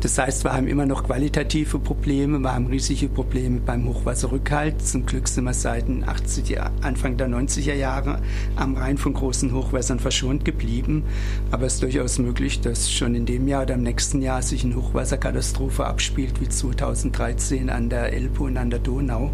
Das 0.00 0.18
heißt, 0.18 0.44
wir 0.44 0.52
haben 0.52 0.66
immer 0.66 0.86
noch 0.86 1.04
qualitative 1.04 1.78
Probleme, 1.78 2.38
wir 2.38 2.54
haben 2.54 2.66
riesige 2.66 3.08
Probleme 3.08 3.60
beim 3.60 3.86
Hochwasserrückhalt. 3.88 4.82
Zum 4.82 5.06
Glück 5.06 5.28
sind 5.28 5.44
wir 5.44 5.54
seit 5.54 5.88
den 5.88 6.04
80er, 6.08 6.70
Anfang 6.82 7.16
der 7.16 7.28
90er 7.28 7.74
Jahre 7.74 8.20
am 8.56 8.76
Rhein 8.76 8.98
von 8.98 9.14
großen 9.14 9.52
Hochwässern 9.52 10.00
verschont 10.00 10.44
geblieben. 10.44 11.04
Aber 11.50 11.66
es 11.66 11.74
ist 11.74 11.82
durchaus 11.82 12.18
möglich, 12.18 12.60
dass 12.60 12.90
schon 12.90 13.14
in 13.14 13.26
dem 13.26 13.48
Jahr 13.48 13.62
oder 13.62 13.74
im 13.74 13.82
nächsten 13.82 14.22
Jahr 14.22 14.42
sich 14.42 14.64
eine 14.64 14.76
Hochwasserkatastrophe 14.76 15.86
abspielt, 15.86 16.40
wie 16.40 16.48
2013 16.48 17.70
an 17.70 17.88
der 17.88 18.12
Elbe 18.12 18.42
und 18.42 18.56
an 18.56 18.70
der 18.70 18.80
Donau. 18.80 19.32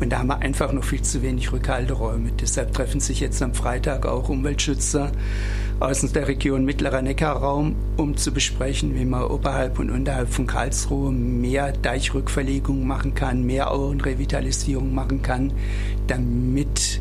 Und 0.00 0.10
da 0.10 0.18
haben 0.18 0.28
wir 0.28 0.38
einfach 0.38 0.72
noch 0.72 0.84
viel 0.84 1.02
zu 1.02 1.22
wenig 1.22 1.52
Rückhalteräume. 1.52 2.32
Deshalb 2.40 2.72
treffen 2.72 3.00
sich 3.00 3.20
jetzt 3.20 3.42
am 3.42 3.54
Freitag 3.54 4.06
auch 4.06 4.28
Umweltschützer 4.28 5.12
aus 5.80 6.02
der 6.12 6.28
Region 6.28 6.66
Mittlerer 6.66 7.00
Neckarraum, 7.00 7.74
um 7.96 8.14
zu 8.14 8.32
besprechen, 8.32 8.94
wie 8.94 9.06
man 9.06 9.24
oberhalb 9.24 9.78
und 9.78 9.90
unterhalb 9.90 10.28
von 10.28 10.46
Karlsruhe 10.46 11.10
mehr 11.10 11.72
Deichrückverlegung 11.72 12.86
machen 12.86 13.14
kann, 13.14 13.44
mehr 13.44 13.72
Auenrevitalisierung 13.72 14.94
machen 14.94 15.22
kann, 15.22 15.52
damit 16.06 17.00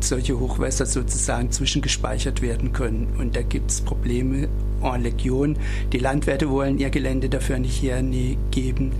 solche 0.00 0.40
Hochwässer 0.40 0.86
sozusagen 0.86 1.50
zwischengespeichert 1.50 2.40
werden 2.40 2.72
können. 2.72 3.08
Und 3.18 3.36
da 3.36 3.42
gibt 3.42 3.70
es 3.70 3.82
Probleme 3.82 4.48
en 4.82 5.02
Legion. 5.02 5.56
Die 5.92 5.98
Landwirte 5.98 6.48
wollen 6.48 6.78
ihr 6.78 6.88
Gelände 6.88 7.28
dafür 7.28 7.58
nicht 7.58 7.82
hergeben. 7.82 8.92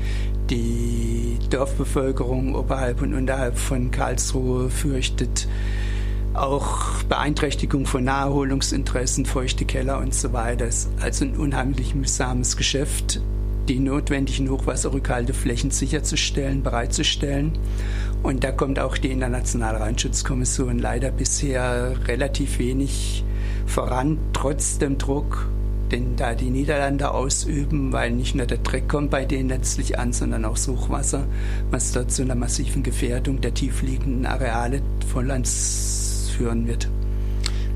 Die 0.50 1.38
Dorfbevölkerung 1.48 2.54
oberhalb 2.54 3.00
und 3.00 3.14
unterhalb 3.14 3.56
von 3.58 3.90
Karlsruhe 3.90 4.68
fürchtet 4.68 5.48
auch 6.34 7.02
Beeinträchtigung 7.04 7.86
von 7.86 8.04
Naherholungsinteressen, 8.04 9.24
feuchte 9.24 9.64
Keller 9.64 9.98
und 9.98 10.14
so 10.14 10.32
weiter. 10.32 10.66
Das 10.66 10.86
ist 10.86 10.90
also 11.00 11.24
ein 11.24 11.36
unheimlich 11.36 11.94
mühsames 11.94 12.56
Geschäft, 12.56 13.20
die 13.68 13.78
notwendigen 13.78 14.50
Hochwasserrückhalteflächen 14.50 15.70
sicherzustellen, 15.70 16.62
bereitzustellen. 16.62 17.52
Und 18.22 18.44
da 18.44 18.52
kommt 18.52 18.78
auch 18.78 18.98
die 18.98 19.10
Internationale 19.10 19.80
Rheinschutzkommission 19.80 20.78
leider 20.78 21.10
bisher 21.10 21.94
relativ 22.06 22.58
wenig 22.58 23.24
voran, 23.66 24.18
trotz 24.32 24.78
dem 24.78 24.98
Druck, 24.98 25.48
den 25.92 26.16
da 26.16 26.34
die 26.34 26.50
Niederlande 26.50 27.12
ausüben, 27.12 27.92
weil 27.92 28.10
nicht 28.10 28.34
nur 28.34 28.46
der 28.46 28.58
Dreck 28.58 28.88
kommt 28.88 29.10
bei 29.10 29.24
denen 29.24 29.48
letztlich 29.48 29.98
an, 29.98 30.12
sondern 30.12 30.44
auch 30.44 30.56
Suchwasser, 30.56 31.26
was 31.70 31.92
dort 31.92 32.10
zu 32.10 32.22
einer 32.22 32.34
massiven 32.34 32.82
Gefährdung 32.82 33.40
der 33.40 33.54
tiefliegenden 33.54 34.26
Areale 34.26 34.82
von 35.12 35.26
Lands 35.26 36.03
führen 36.34 36.66
wird. 36.66 36.88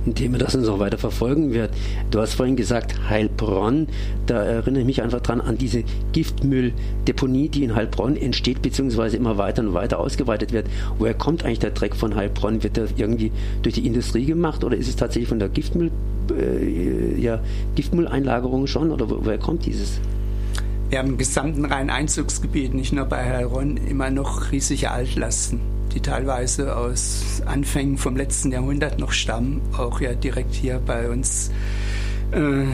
Ein 0.06 0.14
Thema, 0.14 0.38
das 0.38 0.54
uns 0.54 0.66
noch 0.66 0.78
weiter 0.78 0.96
verfolgen 0.96 1.52
wird. 1.52 1.70
Du 2.10 2.20
hast 2.20 2.34
vorhin 2.34 2.56
gesagt, 2.56 3.10
Heilbronn. 3.10 3.88
Da 4.26 4.42
erinnere 4.42 4.80
ich 4.80 4.86
mich 4.86 5.02
einfach 5.02 5.20
dran 5.20 5.40
an 5.40 5.58
diese 5.58 5.84
Giftmülldeponie, 6.12 7.48
die 7.48 7.64
in 7.64 7.74
Heilbronn 7.74 8.16
entsteht, 8.16 8.62
beziehungsweise 8.62 9.16
immer 9.16 9.36
weiter 9.36 9.62
und 9.62 9.74
weiter 9.74 9.98
ausgeweitet 9.98 10.52
wird. 10.52 10.66
Woher 10.98 11.14
kommt 11.14 11.44
eigentlich 11.44 11.58
der 11.58 11.72
Dreck 11.72 11.94
von 11.94 12.14
Heilbronn? 12.14 12.62
Wird 12.62 12.76
der 12.76 12.86
irgendwie 12.96 13.32
durch 13.62 13.74
die 13.74 13.86
Industrie 13.86 14.24
gemacht 14.24 14.64
oder 14.64 14.76
ist 14.76 14.88
es 14.88 14.96
tatsächlich 14.96 15.28
von 15.28 15.40
der 15.40 15.50
Giftmüll, 15.50 15.90
äh, 16.30 17.20
ja, 17.20 17.40
Giftmülleinlagerung 17.74 18.66
schon? 18.66 18.92
Oder 18.92 19.10
woher 19.10 19.38
kommt 19.38 19.66
dieses? 19.66 20.00
Wir 20.88 21.00
haben 21.00 21.08
im 21.08 21.18
gesamten 21.18 21.66
Rhein-Einzugsgebiet, 21.66 22.72
nicht 22.72 22.94
nur 22.94 23.04
bei 23.04 23.22
Heilbronn, 23.22 23.76
immer 23.76 24.10
noch 24.10 24.52
riesige 24.52 24.90
Altlasten 24.90 25.60
die 25.94 26.00
teilweise 26.00 26.76
aus 26.76 27.42
Anfängen 27.46 27.98
vom 27.98 28.16
letzten 28.16 28.52
Jahrhundert 28.52 28.98
noch 28.98 29.12
stammen, 29.12 29.60
auch 29.76 30.00
ja 30.00 30.14
direkt 30.14 30.54
hier 30.54 30.80
bei 30.84 31.08
uns 31.08 31.50
äh, 32.32 32.66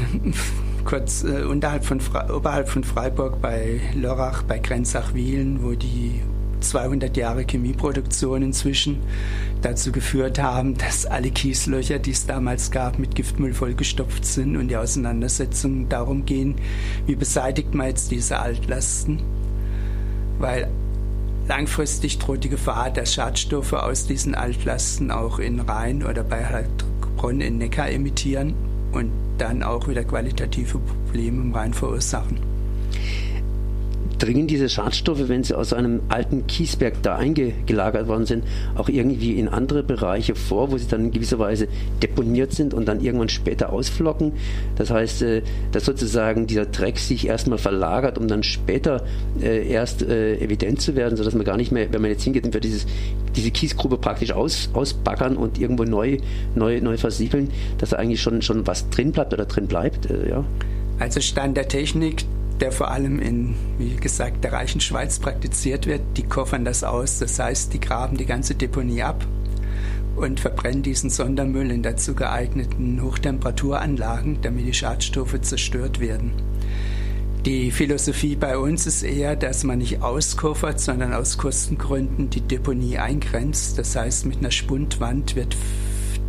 kurz 0.84 1.24
äh, 1.24 1.44
unterhalb 1.44 1.84
von 1.84 2.00
oberhalb 2.34 2.68
von 2.68 2.84
Freiburg 2.84 3.40
bei 3.40 3.80
Lörrach, 3.94 4.42
bei 4.42 4.58
Grenzach-Wielen, 4.58 5.62
wo 5.62 5.72
die 5.72 6.20
200 6.60 7.16
Jahre 7.16 7.44
Chemieproduktion 7.44 8.42
inzwischen 8.42 8.98
dazu 9.62 9.92
geführt 9.92 10.38
haben, 10.38 10.76
dass 10.76 11.06
alle 11.06 11.30
Kieslöcher, 11.30 11.98
die 11.98 12.10
es 12.10 12.26
damals 12.26 12.70
gab, 12.70 12.98
mit 12.98 13.14
Giftmüll 13.14 13.54
vollgestopft 13.54 14.24
sind 14.24 14.56
und 14.56 14.68
die 14.68 14.76
Auseinandersetzungen 14.76 15.88
darum 15.88 16.24
gehen, 16.24 16.56
wie 17.06 17.16
beseitigt 17.16 17.74
man 17.74 17.88
jetzt 17.88 18.10
diese 18.10 18.40
Altlasten, 18.40 19.22
weil 20.38 20.68
Langfristig 21.46 22.18
droht 22.18 22.42
die 22.42 22.48
Gefahr, 22.48 22.90
dass 22.90 23.14
Schadstoffe 23.14 23.74
aus 23.74 24.06
diesen 24.06 24.34
Altlasten 24.34 25.10
auch 25.10 25.38
in 25.38 25.60
Rhein 25.60 26.02
oder 26.02 26.24
bei 26.24 26.44
Heilbronn 26.44 27.40
in 27.40 27.58
Neckar 27.58 27.90
emittieren 27.90 28.54
und 28.92 29.10
dann 29.36 29.62
auch 29.62 29.86
wieder 29.88 30.04
qualitative 30.04 30.78
Probleme 30.78 31.42
im 31.42 31.54
Rhein 31.54 31.74
verursachen 31.74 32.38
dringen 34.24 34.46
diese 34.46 34.70
Schadstoffe, 34.70 35.28
wenn 35.28 35.44
sie 35.44 35.54
aus 35.54 35.74
einem 35.74 36.00
alten 36.08 36.46
Kiesberg 36.46 37.02
da 37.02 37.16
eingelagert 37.16 38.08
worden 38.08 38.24
sind, 38.24 38.44
auch 38.74 38.88
irgendwie 38.88 39.38
in 39.38 39.48
andere 39.48 39.82
Bereiche 39.82 40.34
vor, 40.34 40.72
wo 40.72 40.78
sie 40.78 40.88
dann 40.88 41.04
in 41.04 41.10
gewisser 41.10 41.38
Weise 41.38 41.68
deponiert 42.02 42.52
sind 42.52 42.72
und 42.72 42.86
dann 42.88 43.02
irgendwann 43.02 43.28
später 43.28 43.70
ausflocken. 43.70 44.32
Das 44.76 44.90
heißt, 44.90 45.22
äh, 45.22 45.42
dass 45.72 45.84
sozusagen 45.84 46.46
dieser 46.46 46.64
Dreck 46.64 46.98
sich 46.98 47.26
erstmal 47.26 47.58
verlagert, 47.58 48.16
um 48.16 48.26
dann 48.26 48.42
später 48.42 49.04
äh, 49.42 49.68
erst 49.68 50.02
äh, 50.02 50.38
evident 50.38 50.80
zu 50.80 50.96
werden, 50.96 51.16
sodass 51.18 51.34
man 51.34 51.44
gar 51.44 51.58
nicht 51.58 51.70
mehr, 51.70 51.92
wenn 51.92 52.00
man 52.00 52.10
jetzt 52.10 52.24
hingeht, 52.24 52.50
wird 52.50 52.64
dieses, 52.64 52.86
diese 53.36 53.50
Kiesgrube 53.50 53.98
praktisch 53.98 54.32
aus, 54.32 54.70
ausbaggern 54.72 55.36
und 55.36 55.58
irgendwo 55.58 55.84
neu, 55.84 56.16
neu, 56.54 56.80
neu 56.80 56.96
versiegeln, 56.96 57.50
dass 57.76 57.90
da 57.90 57.96
eigentlich 57.96 58.22
schon, 58.22 58.40
schon 58.40 58.66
was 58.66 58.88
drin 58.88 59.12
bleibt 59.12 59.34
oder 59.34 59.44
drin 59.44 59.66
bleibt. 59.66 60.08
Ja. 60.10 60.44
Also 60.98 61.20
Stand 61.20 61.56
der 61.56 61.68
Technik 61.68 62.24
der 62.64 62.72
vor 62.72 62.90
allem 62.90 63.18
in, 63.18 63.54
wie 63.76 63.94
gesagt, 63.96 64.42
der 64.42 64.54
reichen 64.54 64.80
Schweiz 64.80 65.18
praktiziert 65.18 65.86
wird. 65.86 66.00
Die 66.16 66.22
koffern 66.22 66.64
das 66.64 66.82
aus, 66.82 67.18
das 67.18 67.38
heißt, 67.38 67.74
die 67.74 67.78
graben 67.78 68.16
die 68.16 68.24
ganze 68.24 68.54
Deponie 68.54 69.02
ab 69.02 69.26
und 70.16 70.40
verbrennen 70.40 70.82
diesen 70.82 71.10
Sondermüll 71.10 71.70
in 71.70 71.82
dazu 71.82 72.14
geeigneten 72.14 73.02
Hochtemperaturanlagen, 73.02 74.38
damit 74.40 74.64
die 74.66 74.72
Schadstoffe 74.72 75.38
zerstört 75.42 76.00
werden. 76.00 76.32
Die 77.44 77.70
Philosophie 77.70 78.34
bei 78.34 78.56
uns 78.56 78.86
ist 78.86 79.02
eher, 79.02 79.36
dass 79.36 79.62
man 79.62 79.76
nicht 79.76 80.00
auskoffert, 80.00 80.80
sondern 80.80 81.12
aus 81.12 81.36
Kostengründen 81.36 82.30
die 82.30 82.40
Deponie 82.40 82.96
eingrenzt. 82.96 83.76
Das 83.76 83.94
heißt, 83.94 84.24
mit 84.24 84.38
einer 84.38 84.50
Spundwand 84.50 85.36
wird 85.36 85.54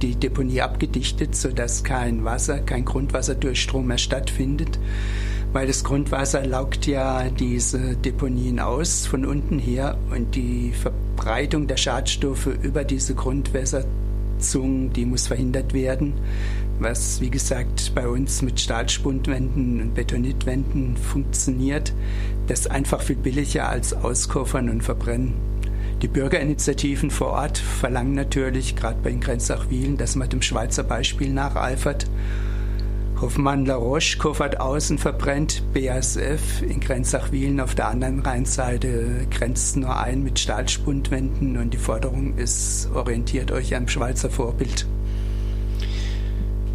die 0.01 0.15
Deponie 0.15 0.59
abgedichtet, 0.59 1.33
sodass 1.33 1.85
kein 1.85 2.25
Wasser, 2.25 2.59
kein 2.59 2.83
Grundwasserdurchstrom 2.83 3.87
mehr 3.87 3.97
stattfindet 3.97 4.77
weil 5.55 5.67
das 5.67 5.85
Grundwasser 5.85 6.45
laugt 6.45 6.85
ja 6.85 7.29
diese 7.29 7.95
Deponien 7.95 8.59
aus 8.59 9.05
von 9.05 9.25
unten 9.25 9.57
her 9.57 9.97
und 10.11 10.35
die 10.35 10.73
Verbreitung 10.73 11.67
der 11.67 11.77
Schadstoffe 11.77 12.49
über 12.61 12.83
diese 12.83 13.15
Grundwässerzungen, 13.15 14.91
die 14.91 15.05
muss 15.05 15.27
verhindert 15.27 15.73
werden, 15.73 16.15
was 16.79 17.21
wie 17.21 17.29
gesagt 17.29 17.93
bei 17.95 18.05
uns 18.05 18.41
mit 18.41 18.59
Stahlspundwänden 18.59 19.79
und 19.79 19.95
Betonitwänden 19.95 20.97
funktioniert. 20.97 21.93
Das 22.47 22.59
ist 22.59 22.71
einfach 22.71 23.01
viel 23.01 23.15
billiger 23.15 23.69
als 23.69 23.93
Auskoffern 23.93 24.69
und 24.69 24.83
Verbrennen. 24.83 25.35
Die 26.01 26.09
Bürgerinitiativen 26.09 27.09
vor 27.09 27.29
Ort 27.29 27.59
verlangen 27.59 28.13
natürlich, 28.13 28.75
gerade 28.75 28.97
bei 29.01 29.09
den 29.09 29.21
Grenzach-Wielen, 29.21 29.95
dass 29.95 30.17
man 30.17 30.27
dem 30.27 30.41
Schweizer 30.41 30.83
Beispiel 30.83 31.31
nacheifert 31.31 32.07
Hoffmann-La 33.21 33.75
Roche, 33.75 34.17
Kofert 34.17 34.59
Außen 34.59 34.97
verbrennt, 34.97 35.63
BASF 35.73 36.61
in 36.61 36.79
Grenzach-Wielen 36.79 37.59
auf 37.59 37.73
der 37.73 37.87
anderen 37.87 38.19
Rheinseite 38.19 39.27
grenzt 39.31 39.77
nur 39.77 39.97
ein 39.97 40.23
mit 40.23 40.39
Stahlspundwänden 40.39 41.57
und 41.57 41.73
die 41.73 41.77
Forderung 41.77 42.37
ist, 42.37 42.89
orientiert 42.93 43.51
euch 43.51 43.75
am 43.75 43.87
Schweizer 43.87 44.29
Vorbild. 44.29 44.85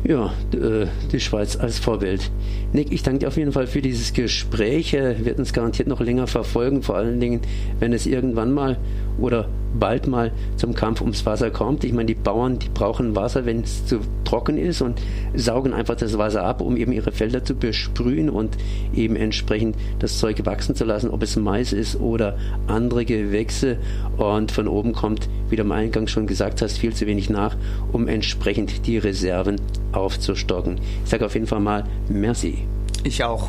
Ja, 0.03 0.33
äh, 0.55 0.87
die 1.13 1.21
Schweiz 1.21 1.57
als 1.57 1.79
Vorbild. 1.79 2.31
Nick, 2.73 2.91
ich 2.91 3.03
danke 3.03 3.21
dir 3.21 3.29
auf 3.29 3.37
jeden 3.37 3.53
Fall 3.53 3.67
für 3.67 3.83
dieses 3.83 4.15
Gespräch. 4.15 4.93
Wir 4.93 5.25
werden 5.25 5.43
es 5.43 5.53
garantiert 5.53 5.89
noch 5.89 6.01
länger 6.01 6.27
verfolgen, 6.27 6.83
vor 6.83 6.97
allen 6.97 7.21
Dingen, 7.21 7.41
wenn 7.81 7.93
es 7.93 8.07
irgendwann 8.07 8.53
mal 8.53 8.79
oder 9.19 9.49
bald 9.79 10.07
mal 10.09 10.33
zum 10.57 10.75
Kampf 10.75 11.01
ums 11.01 11.25
Wasser 11.27 11.51
kommt. 11.51 11.85
Ich 11.85 11.93
meine, 11.93 12.07
die 12.07 12.15
Bauern, 12.15 12.59
die 12.59 12.69
brauchen 12.69 13.15
Wasser, 13.15 13.47
wenn 13.47 13.61
es 13.61 13.87
zu 13.87 14.01
trocken 14.25 14.57
ist 14.57 14.81
und 14.81 15.01
saugen 15.35 15.73
einfach 15.73 15.97
das 15.97 16.19
Wasser 16.19 16.45
ab, 16.45 16.61
um 16.61 16.77
eben 16.77 16.93
ihre 16.93 17.13
Felder 17.13 17.45
zu 17.45 17.55
besprühen 17.55 18.31
und 18.31 18.57
eben 18.95 19.17
entsprechend 19.17 19.77
das 19.99 20.19
Zeug 20.19 20.45
wachsen 20.47 20.75
zu 20.75 20.85
lassen, 20.85 21.11
ob 21.11 21.23
es 21.23 21.37
Mais 21.37 21.73
ist 21.73 22.01
oder 22.01 22.37
andere 22.67 23.05
Gewächse. 23.05 23.79
Und 24.17 24.53
von 24.53 24.69
oben 24.69 24.93
kommt, 24.93 25.29
wie 25.51 25.57
du 25.57 25.63
am 25.63 25.73
Eingang 25.73 26.07
schon 26.07 26.27
gesagt 26.27 26.63
hast, 26.63 26.79
viel 26.79 26.95
zu 26.95 27.07
wenig 27.07 27.31
nach, 27.31 27.57
um 27.93 28.09
entsprechend 28.09 28.87
die 28.87 28.99
Reserven 28.99 29.57
aufzustocken. 29.93 30.81
Ich 31.05 31.11
sage 31.11 31.27
auf 31.27 31.35
jeden 31.35 31.47
Fall 31.47 31.61
mal 31.61 31.85
Merci. 32.09 32.67
Ich 33.05 33.25
auch. 33.25 33.49